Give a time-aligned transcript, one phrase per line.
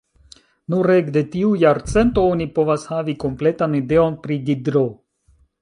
[0.73, 4.99] Nur ekde tiu jarcento oni povas havi kompletan ideon pri Diderot.